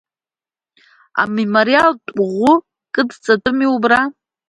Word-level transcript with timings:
Амемориалтә 1.21 2.09
ӷәы 2.33 2.53
кыдҵатәыми 2.93 3.67
убра… 3.75 4.01